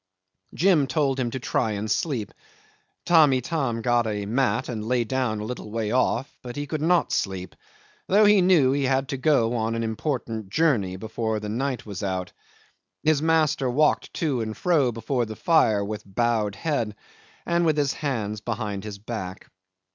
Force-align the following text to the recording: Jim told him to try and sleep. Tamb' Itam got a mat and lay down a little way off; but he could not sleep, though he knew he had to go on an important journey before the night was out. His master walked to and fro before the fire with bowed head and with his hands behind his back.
Jim 0.55 0.87
told 0.87 1.19
him 1.19 1.29
to 1.29 1.39
try 1.39 1.73
and 1.73 1.91
sleep. 1.91 2.31
Tamb' 3.05 3.33
Itam 3.33 3.83
got 3.83 4.07
a 4.07 4.25
mat 4.25 4.67
and 4.67 4.83
lay 4.83 5.03
down 5.03 5.39
a 5.39 5.43
little 5.43 5.69
way 5.69 5.91
off; 5.91 6.39
but 6.41 6.55
he 6.55 6.65
could 6.65 6.81
not 6.81 7.11
sleep, 7.11 7.55
though 8.07 8.25
he 8.25 8.41
knew 8.41 8.71
he 8.71 8.85
had 8.85 9.09
to 9.09 9.15
go 9.17 9.53
on 9.55 9.75
an 9.75 9.83
important 9.83 10.49
journey 10.49 10.95
before 10.95 11.39
the 11.39 11.49
night 11.49 11.85
was 11.85 12.01
out. 12.01 12.31
His 13.03 13.21
master 13.21 13.69
walked 13.69 14.11
to 14.15 14.41
and 14.41 14.57
fro 14.57 14.91
before 14.91 15.25
the 15.27 15.35
fire 15.35 15.85
with 15.85 16.01
bowed 16.03 16.55
head 16.55 16.95
and 17.45 17.63
with 17.63 17.77
his 17.77 17.93
hands 17.93 18.41
behind 18.41 18.83
his 18.83 18.97
back. 18.97 19.51